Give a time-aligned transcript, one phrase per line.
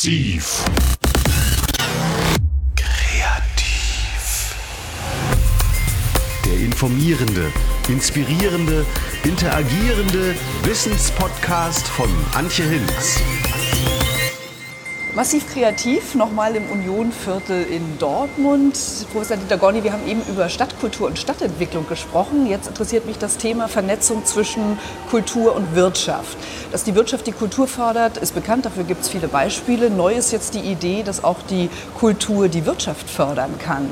[0.00, 0.64] Massiv.
[2.74, 4.54] Kreativ.
[6.46, 7.52] Der informierende,
[7.86, 8.86] inspirierende,
[9.24, 13.20] interagierende Wissenspodcast von Antje Hinz.
[15.20, 18.74] Massiv kreativ, nochmal im Unionviertel in Dortmund.
[19.12, 22.46] Professor Dieter Gorni, wir haben eben über Stadtkultur und Stadtentwicklung gesprochen.
[22.46, 24.78] Jetzt interessiert mich das Thema Vernetzung zwischen
[25.10, 26.38] Kultur und Wirtschaft.
[26.72, 29.90] Dass die Wirtschaft die Kultur fördert, ist bekannt, dafür gibt es viele Beispiele.
[29.90, 31.68] Neu ist jetzt die Idee, dass auch die
[31.98, 33.90] Kultur die Wirtschaft fördern kann.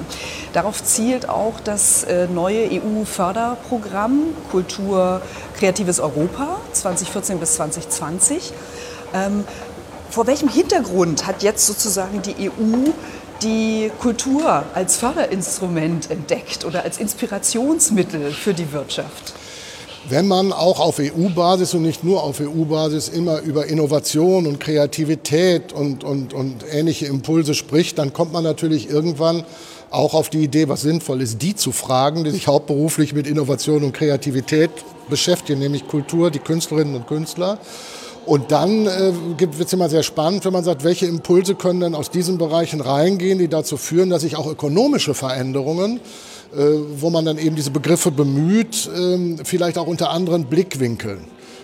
[0.55, 5.21] Darauf zielt auch das äh, neue EU-Förderprogramm Kultur
[5.59, 8.55] Kreatives Europa 2014 bis 2020.
[10.11, 12.91] Vor welchem Hintergrund hat jetzt sozusagen die EU
[13.43, 19.35] die Kultur als Förderinstrument entdeckt oder als Inspirationsmittel für die Wirtschaft?
[20.09, 25.73] Wenn man auch auf EU-Basis und nicht nur auf EU-Basis immer über Innovation und Kreativität
[25.73, 29.45] und, und, und ähnliche Impulse spricht, dann kommt man natürlich irgendwann
[29.91, 33.85] auch auf die Idee, was sinnvoll ist, die zu fragen, die sich hauptberuflich mit Innovation
[33.85, 34.71] und Kreativität
[35.11, 37.59] beschäftigen, nämlich Kultur, die Künstlerinnen und Künstler.
[38.29, 41.95] Und dann äh, wird es immer sehr spannend, wenn man sagt, welche Impulse können denn
[41.95, 45.99] aus diesen Bereichen reingehen, die dazu führen, dass sich auch ökonomische Veränderungen,
[46.55, 46.59] äh,
[46.99, 51.21] wo man dann eben diese Begriffe bemüht, äh, vielleicht auch unter anderen Blickwinkeln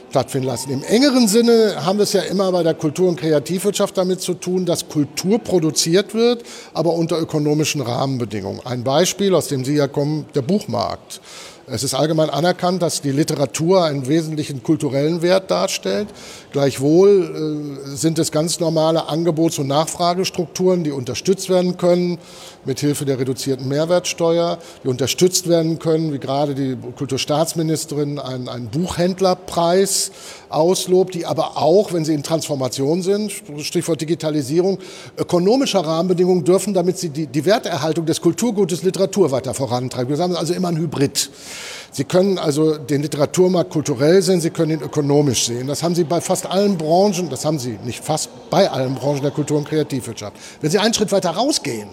[0.08, 0.70] stattfinden lassen.
[0.70, 4.32] Im engeren Sinne haben wir es ja immer bei der Kultur- und Kreativwirtschaft damit zu
[4.32, 8.60] tun, dass Kultur produziert wird, aber unter ökonomischen Rahmenbedingungen.
[8.64, 11.20] Ein Beispiel, aus dem Sie ja kommen, der Buchmarkt.
[11.66, 16.08] Es ist allgemein anerkannt, dass die Literatur einen wesentlichen kulturellen Wert darstellt.
[16.52, 22.18] Gleichwohl äh, sind es ganz normale Angebots- und Nachfragestrukturen, die unterstützt werden können
[22.66, 28.68] mit Hilfe der reduzierten Mehrwertsteuer, die unterstützt werden können, wie gerade die Kulturstaatsministerin einen, einen
[28.68, 30.12] Buchhändlerpreis
[30.50, 34.78] auslobt, die aber auch, wenn sie in Transformation sind, Stichwort Digitalisierung,
[35.16, 40.14] ökonomischer Rahmenbedingungen dürfen, damit sie die, die Werterhaltung des Kulturgutes Literatur weiter vorantreiben.
[40.14, 41.30] Wir haben also immer ein Hybrid.
[41.90, 45.66] Sie können also den Literaturmarkt kulturell sehen, Sie können ihn ökonomisch sehen.
[45.66, 49.22] Das haben Sie bei fast allen Branchen, das haben Sie nicht fast bei allen Branchen
[49.22, 50.36] der Kultur- und Kreativwirtschaft.
[50.60, 51.88] Wenn Sie einen Schritt weiter rausgehen,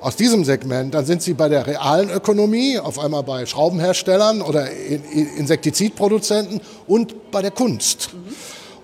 [0.00, 4.70] aus diesem Segment, dann sind Sie bei der realen Ökonomie, auf einmal bei Schraubenherstellern oder
[4.70, 8.10] Insektizidproduzenten und bei der Kunst.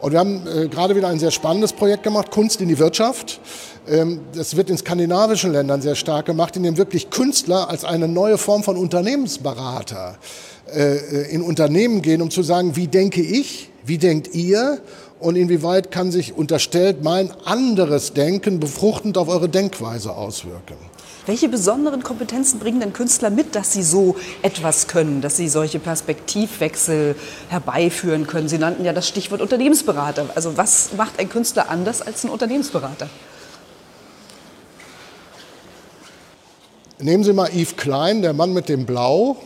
[0.00, 3.40] Und wir haben äh, gerade wieder ein sehr spannendes Projekt gemacht, Kunst in die Wirtschaft.
[3.88, 8.08] Ähm, das wird in skandinavischen Ländern sehr stark gemacht, in dem wirklich Künstler als eine
[8.08, 10.18] neue Form von Unternehmensberater
[10.74, 14.80] äh, in Unternehmen gehen, um zu sagen, wie denke ich, wie denkt ihr
[15.20, 20.76] und inwieweit kann sich unterstellt mein anderes Denken befruchtend auf eure Denkweise auswirken.
[21.26, 25.80] Welche besonderen Kompetenzen bringen denn Künstler mit, dass sie so etwas können, dass sie solche
[25.80, 27.16] Perspektivwechsel
[27.48, 28.48] herbeiführen können?
[28.48, 30.26] Sie nannten ja das Stichwort Unternehmensberater.
[30.36, 33.08] Also was macht ein Künstler anders als ein Unternehmensberater?
[36.98, 39.36] Nehmen Sie mal Yves Klein, der Mann mit dem Blau,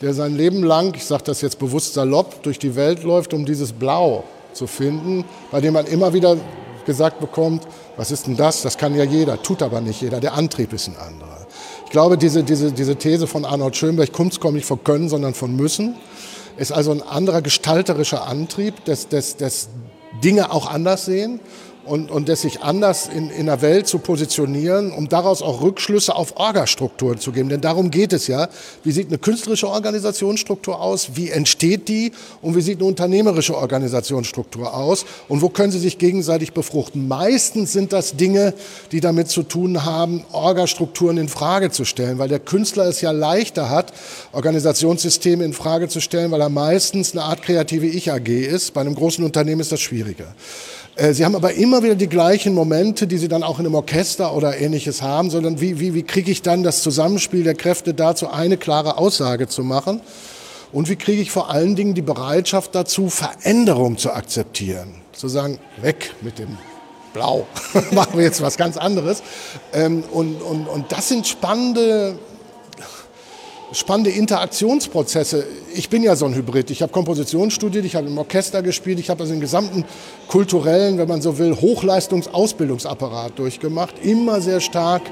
[0.00, 3.46] der sein Leben lang, ich sage das jetzt bewusst salopp, durch die Welt läuft, um
[3.46, 6.36] dieses Blau zu finden, bei dem man immer wieder
[6.84, 8.62] gesagt bekommt, was ist denn das?
[8.62, 11.46] Das kann ja jeder, tut aber nicht jeder, der Antrieb ist ein anderer.
[11.84, 15.34] Ich glaube, diese, diese, diese These von Arnold Schönberg, Kunst kommt nicht von Können, sondern
[15.34, 15.96] von Müssen,
[16.56, 19.68] ist also ein anderer gestalterischer Antrieb, des, des, des
[20.22, 21.40] Dinge auch anders sehen
[21.84, 26.14] und, und das sich anders in, in der Welt zu positionieren, um daraus auch Rückschlüsse
[26.14, 27.48] auf Orgastrukturen zu geben.
[27.48, 28.48] Denn darum geht es ja.
[28.84, 31.10] Wie sieht eine künstlerische Organisationsstruktur aus?
[31.14, 32.12] Wie entsteht die?
[32.42, 35.04] Und wie sieht eine unternehmerische Organisationsstruktur aus?
[35.28, 37.08] Und wo können sie sich gegenseitig befruchten?
[37.08, 38.54] Meistens sind das Dinge,
[38.92, 43.10] die damit zu tun haben, Orgastrukturen in Frage zu stellen, weil der Künstler es ja
[43.10, 43.92] leichter hat,
[44.32, 48.74] Organisationssysteme in Frage zu stellen, weil er meistens eine Art kreative Ich-AG ist.
[48.74, 50.34] Bei einem großen Unternehmen ist das schwieriger.
[51.00, 53.74] Äh, sie haben aber immer wieder die gleichen Momente, die Sie dann auch in einem
[53.74, 57.94] Orchester oder ähnliches haben, sondern wie, wie, wie kriege ich dann das Zusammenspiel der Kräfte
[57.94, 60.02] dazu, eine klare Aussage zu machen?
[60.72, 64.94] Und wie kriege ich vor allen Dingen die Bereitschaft dazu, Veränderung zu akzeptieren?
[65.12, 66.58] Zu sagen, weg mit dem
[67.14, 67.46] Blau,
[67.92, 69.22] machen wir jetzt was ganz anderes.
[69.72, 72.18] Ähm, und, und, und das sind spannende
[73.72, 75.46] spannende Interaktionsprozesse.
[75.74, 76.70] Ich bin ja so ein Hybrid.
[76.70, 79.84] Ich habe Komposition studiert, ich habe im Orchester gespielt, ich habe also den gesamten
[80.28, 83.94] kulturellen, wenn man so will, Hochleistungsausbildungsapparat durchgemacht.
[84.02, 85.02] Immer sehr stark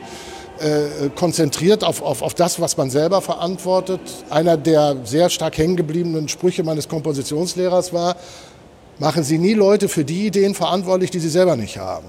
[0.60, 4.00] äh, konzentriert auf, auf, auf das, was man selber verantwortet.
[4.30, 8.16] Einer der sehr stark hängen gebliebenen Sprüche meines Kompositionslehrers war,
[8.98, 12.06] machen Sie nie Leute für die Ideen verantwortlich, die Sie selber nicht haben.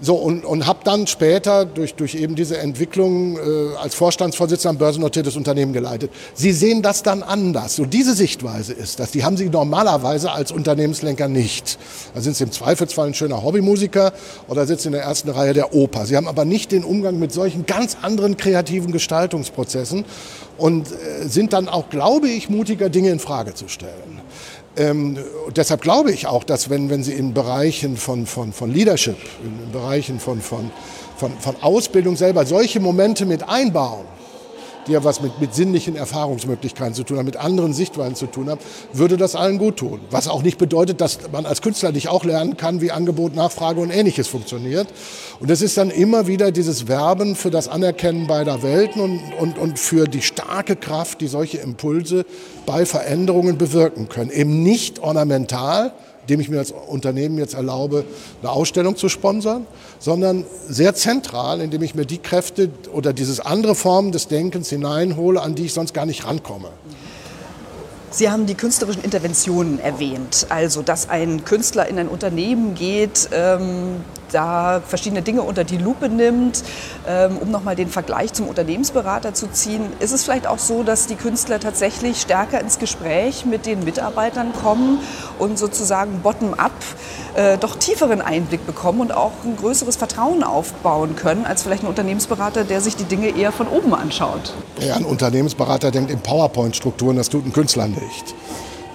[0.00, 4.78] So, und, und habe dann später durch, durch eben diese Entwicklung äh, als Vorstandsvorsitzender ein
[4.78, 6.10] börsennotiertes Unternehmen geleitet.
[6.34, 7.76] Sie sehen das dann anders.
[7.76, 9.12] So diese Sichtweise ist das.
[9.12, 11.78] Die haben Sie normalerweise als Unternehmenslenker nicht.
[12.12, 14.12] Da sind Sie im Zweifelsfall ein schöner Hobbymusiker
[14.48, 16.06] oder sitzen in der ersten Reihe der Oper.
[16.06, 20.04] Sie haben aber nicht den Umgang mit solchen ganz anderen kreativen Gestaltungsprozessen
[20.58, 24.20] und äh, sind dann auch, glaube ich, mutiger, Dinge in Frage zu stellen.
[24.76, 25.18] Ähm,
[25.54, 29.70] deshalb glaube ich auch, dass wenn, wenn Sie in Bereichen von, von, von Leadership, in
[29.72, 30.70] Bereichen von, von,
[31.16, 34.06] von, von Ausbildung selber solche Momente mit einbauen,
[34.86, 38.50] die ja was mit, mit sinnlichen Erfahrungsmöglichkeiten zu tun haben, mit anderen Sichtweisen zu tun
[38.50, 38.60] haben,
[38.92, 40.00] würde das allen gut tun.
[40.10, 43.80] Was auch nicht bedeutet, dass man als Künstler nicht auch lernen kann, wie Angebot, Nachfrage
[43.80, 44.88] und Ähnliches funktioniert.
[45.40, 49.58] Und es ist dann immer wieder dieses Werben für das Anerkennen beider Welten und, und,
[49.58, 52.24] und für die starke Kraft, die solche Impulse
[52.66, 54.30] bei Veränderungen bewirken können.
[54.30, 55.92] Eben nicht ornamental,
[56.24, 58.04] indem ich mir als Unternehmen jetzt erlaube,
[58.40, 59.66] eine Ausstellung zu sponsern,
[59.98, 65.40] sondern sehr zentral, indem ich mir die Kräfte oder dieses andere Formen des Denkens hineinhole,
[65.40, 66.68] an die ich sonst gar nicht rankomme.
[68.10, 73.96] Sie haben die künstlerischen Interventionen erwähnt, also dass ein Künstler in ein Unternehmen geht, ähm,
[74.34, 76.62] da verschiedene Dinge unter die Lupe nimmt,
[77.06, 79.86] ähm, um nochmal den Vergleich zum Unternehmensberater zu ziehen.
[80.00, 84.52] Ist es vielleicht auch so, dass die Künstler tatsächlich stärker ins Gespräch mit den Mitarbeitern
[84.52, 84.98] kommen
[85.38, 86.72] und sozusagen bottom-up
[87.36, 91.88] äh, doch tieferen Einblick bekommen und auch ein größeres Vertrauen aufbauen können, als vielleicht ein
[91.88, 94.52] Unternehmensberater, der sich die Dinge eher von oben anschaut?
[94.80, 98.34] Ja, ein Unternehmensberater denkt in PowerPoint-Strukturen, das tut ein Künstler nicht.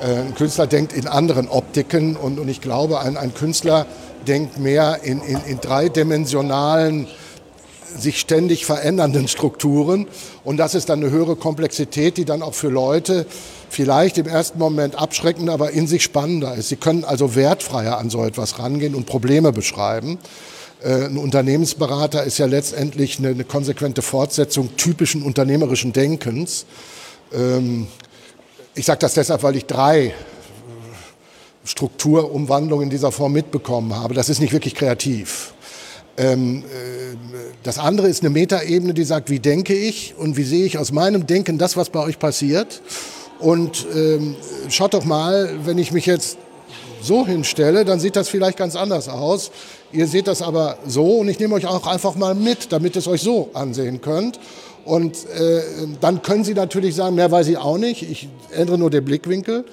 [0.02, 3.86] Äh, ein Künstler denkt in anderen Optiken und, und ich glaube, ein, ein Künstler
[4.28, 7.08] denkt mehr in, in, in dreidimensionalen,
[7.98, 10.08] sich ständig verändernden Strukturen.
[10.44, 13.26] Und das ist dann eine höhere Komplexität, die dann auch für Leute
[13.70, 16.70] vielleicht im ersten Moment abschreckend, aber in sich spannender ist.
[16.70, 20.18] Sie können also wertfreier an so etwas rangehen und Probleme beschreiben.
[20.84, 26.66] Äh, ein Unternehmensberater ist ja letztendlich eine, eine konsequente Fortsetzung typischen unternehmerischen Denkens.
[27.34, 27.88] Ähm,
[28.76, 30.14] ich sage das deshalb, weil ich drei
[31.70, 34.16] Strukturumwandlung in dieser Form mitbekommen habe.
[34.16, 35.54] Das ist nicht wirklich kreativ.
[36.18, 37.16] Ähm, äh,
[37.62, 40.92] das andere ist eine Metaebene, die sagt, wie denke ich und wie sehe ich aus
[40.92, 42.82] meinem Denken das, was bei euch passiert.
[43.38, 44.36] Und ähm,
[44.70, 46.40] schaut doch mal, wenn ich mich jetzt
[47.02, 49.52] so hinstelle, dann sieht das vielleicht ganz anders aus.
[49.92, 53.00] Ihr seht das aber so und ich nehme euch auch einfach mal mit, damit ihr
[53.00, 54.40] es euch so ansehen könnt.
[54.86, 55.62] Und äh,
[56.02, 59.66] dann können Sie natürlich sagen, mehr weiß ich auch nicht, ich ändere nur den Blickwinkel.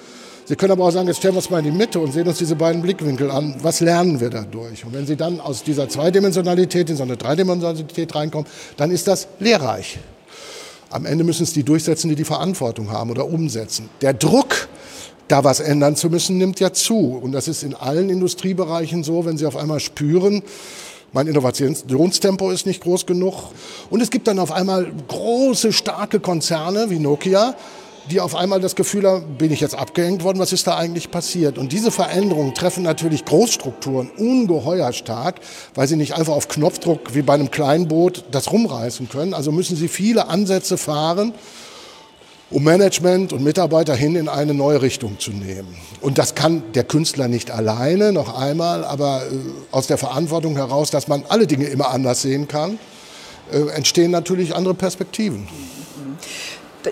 [0.47, 2.25] Sie können aber auch sagen, jetzt stellen wir uns mal in die Mitte und sehen
[2.25, 3.57] uns diese beiden Blickwinkel an.
[3.63, 4.85] Was lernen wir dadurch?
[4.85, 8.47] Und wenn Sie dann aus dieser Zweidimensionalität in so eine Dreidimensionalität reinkommen,
[8.77, 9.99] dann ist das lehrreich.
[10.89, 13.89] Am Ende müssen es die durchsetzen, die die Verantwortung haben oder umsetzen.
[13.99, 14.69] Der Druck,
[15.27, 17.19] da was ändern zu müssen, nimmt ja zu.
[17.21, 20.43] Und das ist in allen Industriebereichen so, wenn Sie auf einmal spüren,
[21.11, 23.49] mein Innovationstempo ist nicht groß genug.
[23.89, 27.53] Und es gibt dann auf einmal große, starke Konzerne wie Nokia,
[28.09, 31.11] die auf einmal das Gefühl haben, bin ich jetzt abgehängt worden, was ist da eigentlich
[31.11, 31.57] passiert?
[31.57, 35.39] Und diese Veränderungen treffen natürlich Großstrukturen ungeheuer stark,
[35.75, 39.33] weil sie nicht einfach auf Knopfdruck wie bei einem Kleinboot das rumreißen können.
[39.33, 41.33] Also müssen sie viele Ansätze fahren,
[42.49, 45.75] um Management und Mitarbeiter hin in eine neue Richtung zu nehmen.
[45.99, 49.35] Und das kann der Künstler nicht alleine, noch einmal, aber äh,
[49.71, 52.79] aus der Verantwortung heraus, dass man alle Dinge immer anders sehen kann,
[53.51, 55.47] äh, entstehen natürlich andere Perspektiven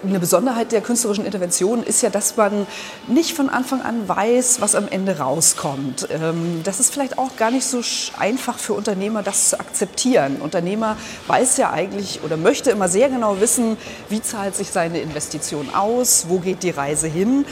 [0.04, 2.68] eine Besonderheit der künstlerischen Intervention ist ja, dass man
[3.08, 6.08] nicht von Anfang an weiß, was am Ende rauskommt.
[6.12, 7.82] Ähm, das ist vielleicht auch gar nicht so
[8.18, 10.38] einfach für Unternehmer, das zu akzeptieren.
[10.38, 10.98] Unternehmer
[11.28, 13.78] weiß ja eigentlich oder möchte immer sehr genau wissen,
[14.10, 17.46] wie zahlt sich seine Investition aus, wo geht die Reise hin.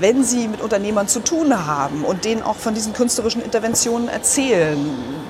[0.00, 4.78] Wenn Sie mit Unternehmern zu tun haben und denen auch von diesen künstlerischen Interventionen erzählen,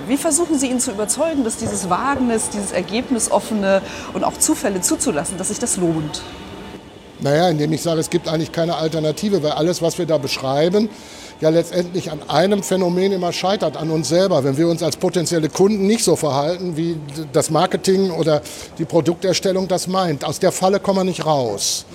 [0.06, 3.82] wie versuchen Sie ihn zu überzeugen, dass dieses Wagnis, dieses Ergebnisoffene
[4.14, 6.22] und auch Zufälle zuzulassen, dass sich das lohnt?
[7.24, 10.90] Naja, indem ich sage, es gibt eigentlich keine Alternative, weil alles, was wir da beschreiben,
[11.40, 14.44] ja letztendlich an einem Phänomen immer scheitert, an uns selber.
[14.44, 16.98] Wenn wir uns als potenzielle Kunden nicht so verhalten, wie
[17.32, 18.42] das Marketing oder
[18.76, 20.22] die Produkterstellung das meint.
[20.22, 21.86] Aus der Falle kommen wir nicht raus.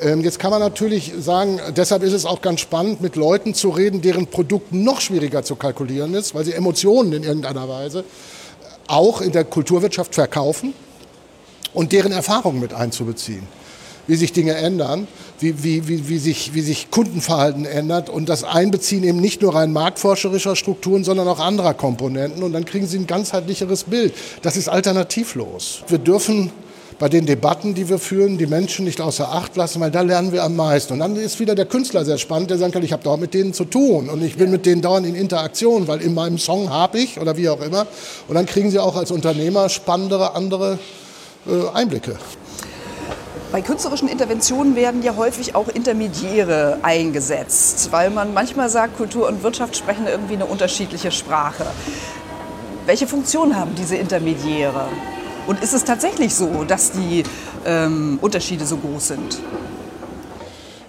[0.00, 0.20] Mhm.
[0.22, 4.02] Jetzt kann man natürlich sagen, deshalb ist es auch ganz spannend, mit Leuten zu reden,
[4.02, 8.04] deren Produkt noch schwieriger zu kalkulieren ist, weil sie Emotionen in irgendeiner Weise
[8.86, 10.74] auch in der Kulturwirtschaft verkaufen
[11.74, 13.48] und deren Erfahrungen mit einzubeziehen
[14.06, 15.08] wie sich Dinge ändern,
[15.40, 19.54] wie, wie, wie, wie, sich, wie sich Kundenverhalten ändert und das Einbeziehen eben nicht nur
[19.54, 24.14] rein marktforscherischer Strukturen, sondern auch anderer Komponenten und dann kriegen Sie ein ganzheitlicheres Bild.
[24.42, 25.82] Das ist alternativlos.
[25.88, 26.50] Wir dürfen
[26.98, 30.32] bei den Debatten, die wir führen, die Menschen nicht außer Acht lassen, weil da lernen
[30.32, 30.94] wir am meisten.
[30.94, 33.34] Und dann ist wieder der Künstler sehr spannend, der sagen kann, ich habe dauernd mit
[33.34, 36.70] denen zu tun und ich bin mit denen dauernd in Interaktion, weil in meinem Song
[36.70, 37.86] habe ich oder wie auch immer.
[38.28, 40.78] Und dann kriegen sie auch als Unternehmer spannendere andere
[41.46, 42.16] äh, Einblicke.
[43.52, 49.42] Bei künstlerischen Interventionen werden ja häufig auch Intermediäre eingesetzt, weil man manchmal sagt, Kultur und
[49.44, 51.64] Wirtschaft sprechen irgendwie eine unterschiedliche Sprache.
[52.86, 54.88] Welche Funktion haben diese Intermediäre?
[55.46, 57.22] Und ist es tatsächlich so, dass die
[57.64, 59.38] ähm, Unterschiede so groß sind?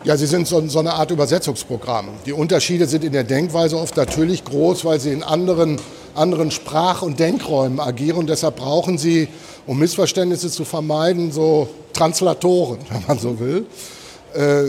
[0.04, 2.10] Ja, sie sind so, so, eine Art Übersetzungsprogramm.
[2.26, 5.80] Die Unterschiede sind in der Denkweise oft natürlich groß, weil sie in anderen,
[6.16, 8.18] anderen Sprach- und Denkräumen agieren.
[8.18, 9.28] Und deshalb brauchen sie,
[9.68, 13.66] um Missverständnisse zu vermeiden, so Translatoren, wenn man so will.
[14.34, 14.63] Äh,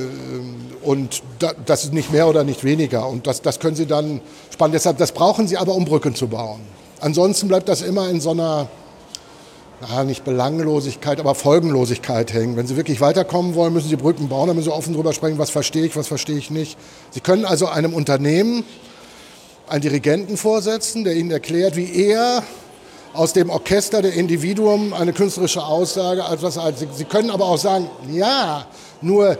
[0.82, 1.22] und
[1.66, 3.08] das ist nicht mehr oder nicht weniger.
[3.08, 4.20] Und das, das können Sie dann
[4.52, 4.72] spannen.
[4.72, 6.60] Deshalb, das brauchen Sie aber, um Brücken zu bauen.
[7.00, 8.68] Ansonsten bleibt das immer in so einer
[9.80, 12.56] na, nicht Belanglosigkeit, aber Folgenlosigkeit hängen.
[12.56, 15.38] Wenn Sie wirklich weiterkommen wollen, müssen Sie Brücken bauen, dann müssen Sie offen drüber sprechen,
[15.38, 16.76] was verstehe ich, was verstehe ich nicht.
[17.10, 18.64] Sie können also einem Unternehmen
[19.68, 22.42] einen Dirigenten vorsetzen, der Ihnen erklärt, wie er
[23.14, 26.84] aus dem Orchester der Individuum eine künstlerische Aussage als was als.
[26.94, 28.66] Sie können aber auch sagen, ja,
[29.00, 29.36] nur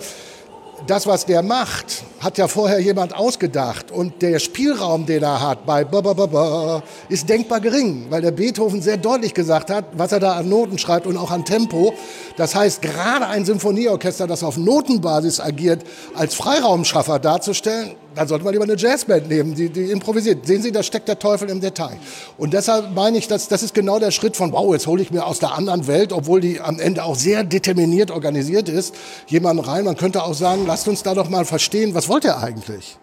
[0.87, 3.91] das, was der macht, hat ja vorher jemand ausgedacht.
[3.91, 8.99] Und der Spielraum, den er hat bei ba, ist denkbar gering, weil der Beethoven sehr
[8.99, 11.95] deutlich gesagt hat, was er da an Noten schreibt und auch an Tempo.
[12.37, 18.53] Das heißt, gerade ein Symphonieorchester, das auf Notenbasis agiert, als Freiraumschaffer darzustellen, dann sollte man
[18.53, 20.45] lieber eine Jazzband nehmen, die, die improvisiert.
[20.45, 21.97] Sehen Sie, da steckt der Teufel im Detail.
[22.37, 25.13] Und deshalb meine ich, dass, das ist genau der Schritt von, wow, jetzt hole ich
[25.13, 28.95] mir aus der anderen Welt, obwohl die am Ende auch sehr determiniert organisiert ist,
[29.29, 29.85] jemanden rein.
[29.85, 32.99] Man könnte auch sagen, lasst uns da doch mal verstehen, was wollt ihr eigentlich?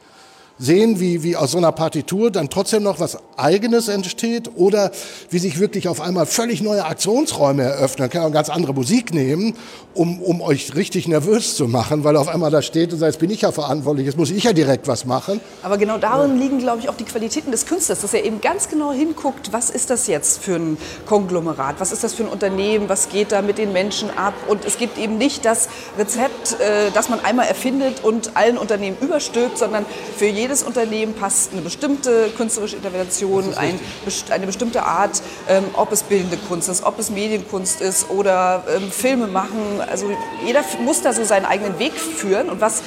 [0.57, 4.91] Sehen, wie, wie aus so einer Partitur dann trotzdem noch was Eigenes entsteht oder
[5.29, 8.03] wie sich wirklich auf einmal völlig neue Aktionsräume eröffnen.
[8.03, 9.55] Man kann auch ganz andere Musik nehmen,
[9.93, 13.19] um, um euch richtig nervös zu machen, weil auf einmal da steht und sagt, jetzt
[13.19, 15.41] bin ich ja verantwortlich, jetzt muss ich ja direkt was machen.
[15.63, 18.69] Aber genau darin liegen, glaube ich, auch die Qualitäten des Künstlers, dass er eben ganz
[18.69, 22.87] genau hinguckt, was ist das jetzt für ein Konglomerat, was ist das für ein Unternehmen,
[22.87, 26.91] was geht da mit den Menschen ab und es gibt eben nicht das Rezept, äh,
[26.93, 29.85] das man einmal erfindet und allen Unternehmen überstülpt, sondern
[30.17, 33.79] für jeden jedes Unternehmen passt eine bestimmte künstlerische Intervention, ein,
[34.29, 38.91] eine bestimmte Art, ähm, ob es bildende Kunst ist, ob es Medienkunst ist oder ähm,
[38.91, 39.81] Filme machen.
[39.89, 40.11] Also
[40.45, 42.83] jeder muss da so seinen eigenen Weg führen und was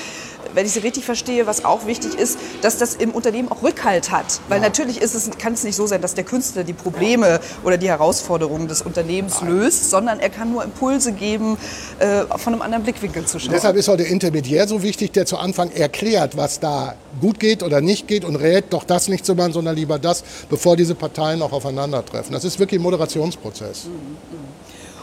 [0.55, 4.11] wenn ich Sie richtig verstehe, was auch wichtig ist, dass das im Unternehmen auch Rückhalt
[4.11, 4.40] hat.
[4.49, 4.64] Weil ja.
[4.64, 7.88] natürlich ist es, kann es nicht so sein, dass der Künstler die Probleme oder die
[7.88, 9.50] Herausforderungen des Unternehmens Nein.
[9.50, 11.57] löst, sondern er kann nur Impulse geben,
[11.99, 13.52] äh, von einem anderen Blickwinkel zu schauen.
[13.52, 17.62] Deshalb ist auch der Intermediär so wichtig, der zu Anfang erklärt, was da gut geht
[17.62, 20.95] oder nicht geht und rät, doch das nicht zu machen, sondern lieber das, bevor diese
[20.95, 22.33] Parteien auch aufeinandertreffen.
[22.33, 23.87] Das ist wirklich ein Moderationsprozess.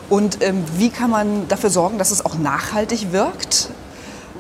[0.10, 3.70] Und ähm, wie kann man dafür sorgen, dass es auch nachhaltig wirkt?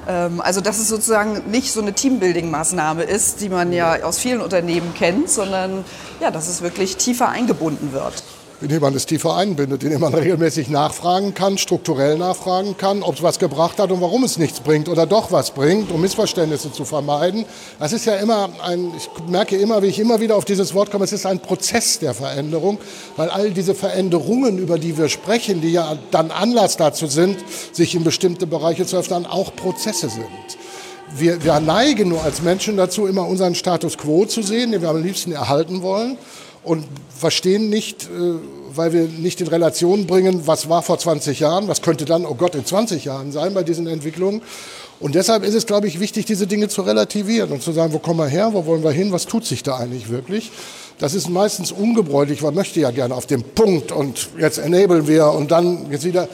[0.08, 4.42] Ähm, also dass es sozusagen nicht so eine Teambuilding-Maßnahme ist, die man ja aus vielen
[4.42, 5.86] Unternehmen kennt, sondern
[6.20, 8.24] ja, dass es wirklich tiefer eingebunden wird
[8.62, 13.24] indem man es tiefer einbindet, indem man regelmäßig nachfragen kann, strukturell nachfragen kann, ob es
[13.24, 16.86] was gebracht hat und warum es nichts bringt oder doch was bringt, um Missverständnisse zu
[16.86, 17.46] vermeiden.
[17.80, 20.92] Das ist ja immer ein, ich merke immer, wie ich immer wieder auf dieses Wort
[20.92, 22.78] komme, es ist ein Prozess der Veränderung,
[23.18, 27.38] weil all diese Veränderungen, über die wir sprechen, die ja dann Anlass dazu sind,
[27.72, 30.26] sich in bestimmte Bereiche zu öffnen, auch Prozesse sind.
[31.18, 34.90] Wir, wir neigen nur als Menschen dazu, immer unseren Status quo zu sehen, den wir
[34.90, 36.18] am liebsten erhalten wollen
[36.66, 36.86] und
[37.18, 38.08] verstehen nicht, äh,
[38.76, 42.36] weil wir nicht in Relation bringen, was war vor 20 Jahren, was könnte dann, oh
[42.36, 44.42] Gott, in 20 Jahren sein bei diesen Entwicklungen.
[45.00, 48.00] Und deshalb ist es, glaube ich, wichtig, diese Dinge zu relativieren und zu sagen, wo
[48.00, 50.52] kommen wir her, wo wollen wir hin, was tut sich da eigentlich wirklich.
[50.98, 55.28] Das ist meistens ungebräuchlich, man möchte ja gerne auf dem Punkt und jetzt enablen wir
[55.28, 56.28] und dann jetzt wieder.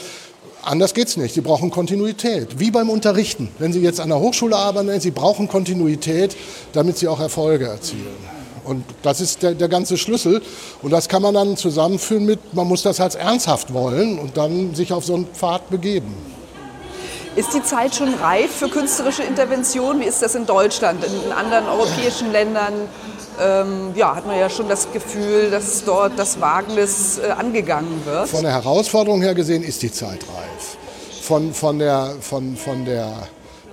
[0.64, 1.34] Anders geht's nicht.
[1.34, 2.60] Sie brauchen Kontinuität.
[2.60, 3.50] Wie beim Unterrichten.
[3.58, 6.38] Wenn Sie jetzt an der Hochschule arbeiten, Sie brauchen Kontinuität,
[6.74, 8.41] damit Sie auch Erfolge erzielen.
[8.64, 10.42] Und das ist der, der ganze Schlüssel.
[10.82, 14.76] Und das kann man dann zusammenführen mit, man muss das als ernsthaft wollen und dann
[14.76, 16.16] sich auf so einen Pfad begeben.
[17.36, 20.02] Ist die Zeit schon reif für künstlerische Intervention?
[20.02, 21.02] Wie ist das in Deutschland?
[21.06, 22.74] In anderen europäischen Ländern
[23.40, 28.28] ähm, ja, hat man ja schon das Gefühl, dass dort das Wagnis äh, angegangen wird.
[28.28, 30.78] Von der Herausforderung her gesehen ist die Zeit reif.
[31.22, 33.14] Von, von, der, von, von der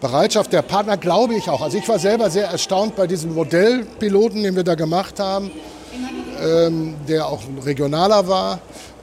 [0.00, 1.60] Bereitschaft der Partner glaube ich auch.
[1.60, 5.50] Also ich war selber sehr erstaunt bei diesem Modellpiloten, den wir da gemacht haben,
[6.40, 8.60] ähm, der auch regionaler war.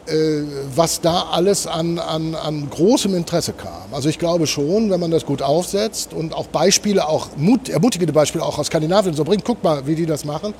[0.08, 0.44] Äh,
[0.76, 3.92] was da alles an, an, an großem Interesse kam.
[3.92, 8.14] Also ich glaube schon, wenn man das gut aufsetzt und auch Beispiele, auch Mut, ermutigende
[8.14, 10.54] Beispiele auch aus Skandinavien so bringt, guck mal, wie die das machen,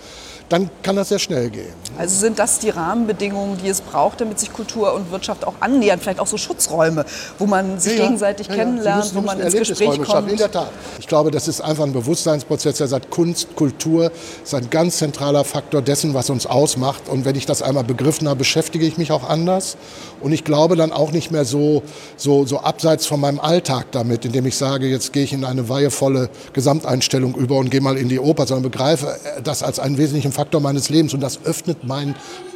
[0.50, 1.74] dann kann das sehr schnell gehen.
[1.98, 6.00] Also sind das die Rahmenbedingungen, die es braucht, damit sich Kultur und Wirtschaft auch annähern?
[6.00, 7.06] Vielleicht auch so Schutzräume,
[7.40, 10.08] wo man sich ja, gegenseitig ja, kennenlernt, wo man ins Gespräch kommt?
[10.08, 10.30] Schaffen.
[10.30, 10.70] In der Tat.
[11.00, 14.12] Ich glaube, das ist einfach ein Bewusstseinsprozess, der sagt, Kunst, Kultur
[14.44, 17.10] ist ein ganz zentraler Faktor dessen, was uns ausmacht.
[17.10, 19.78] Und wenn ich das einmal begriffen habe, beschäftige ich mich auch anders.
[20.22, 21.84] Und ich glaube dann auch nicht mehr so,
[22.16, 25.68] so, so abseits von meinem Alltag damit, indem ich sage, jetzt gehe ich in eine
[25.68, 30.32] weihevolle Gesamteinstellung über und gehe mal in die Oper, sondern begreife das als einen wesentlichen
[30.32, 31.14] Faktor meines Lebens.
[31.14, 32.16] Und das öffnet meinen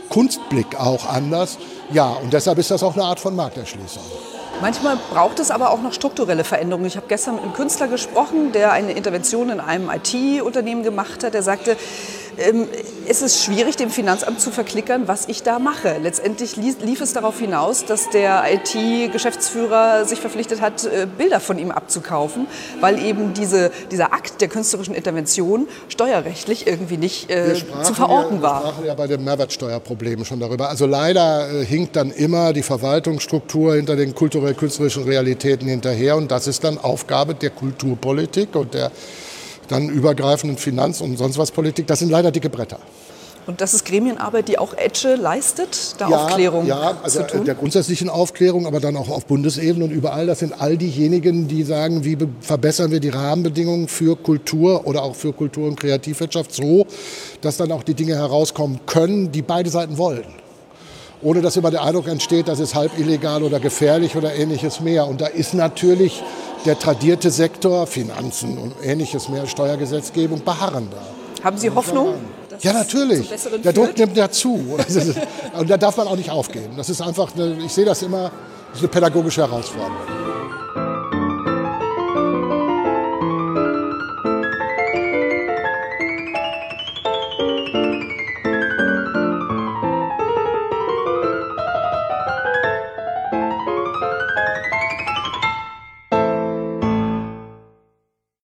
[0.10, 1.58] Kunstblick auch anders.
[1.92, 4.04] Ja, und deshalb ist das auch eine Art von Markterschließung.
[4.62, 6.86] Manchmal braucht es aber auch noch strukturelle Veränderungen.
[6.88, 11.34] Ich habe gestern mit einem Künstler gesprochen, der eine Intervention in einem IT-Unternehmen gemacht hat.
[11.34, 11.78] Der sagte,
[13.08, 15.98] es ist schwierig, dem Finanzamt zu verklickern, was ich da mache.
[16.02, 21.72] Letztendlich lief es darauf hinaus, dass der IT-Geschäftsführer sich verpflichtet hat, äh, Bilder von ihm
[21.72, 22.48] abzukaufen,
[22.80, 28.42] weil eben diese, dieser Akt der künstlerischen Intervention steuerrechtlich irgendwie nicht äh, zu verorten ja,
[28.42, 28.64] war.
[28.64, 30.70] Wir sprachen ja bei den Mehrwertsteuerproblemen schon darüber.
[30.70, 36.48] Also leider äh, hinkt dann immer die Verwaltungsstruktur hinter den kulturell-künstlerischen Realitäten hinterher und das
[36.48, 38.92] ist dann Aufgabe der Kulturpolitik und der
[39.70, 42.80] dann übergreifenden Finanz- und sonst was Politik, das sind leider dicke Bretter.
[43.48, 47.46] Und das ist Gremienarbeit, die auch Etche leistet, da ja, Aufklärung ja, also zu tun?
[47.46, 50.28] der grundsätzlichen Aufklärung, aber dann auch auf Bundesebene und überall.
[50.28, 55.16] Das sind all diejenigen, die sagen, wie verbessern wir die Rahmenbedingungen für Kultur oder auch
[55.16, 56.86] für Kultur- und Kreativwirtschaft so,
[57.42, 60.39] dass dann auch die Dinge herauskommen können, die beide Seiten wollen
[61.22, 65.08] ohne dass immer der Eindruck entsteht, das ist halb illegal oder gefährlich oder ähnliches mehr.
[65.08, 66.24] Und da ist natürlich
[66.66, 71.02] der tradierte Sektor, Finanzen und ähnliches mehr, Steuergesetzgebung, beharrender.
[71.44, 72.16] Haben Sie Hoffnung?
[72.62, 73.30] Ja, natürlich.
[73.64, 74.78] Der Druck nimmt ja zu.
[75.58, 76.74] Und da darf man auch nicht aufgeben.
[76.76, 78.32] Das ist einfach, eine, ich sehe das immer,
[78.72, 80.19] das ist eine pädagogische Herausforderung.